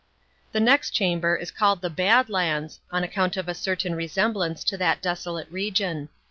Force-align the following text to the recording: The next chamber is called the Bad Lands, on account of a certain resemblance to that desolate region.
The 0.51 0.59
next 0.59 0.95
chamber 0.95 1.35
is 1.35 1.51
called 1.51 1.81
the 1.83 1.89
Bad 1.91 2.27
Lands, 2.27 2.79
on 2.89 3.03
account 3.03 3.37
of 3.37 3.47
a 3.47 3.53
certain 3.53 3.93
resemblance 3.93 4.63
to 4.63 4.77
that 4.77 4.99
desolate 4.99 5.51
region. 5.51 6.09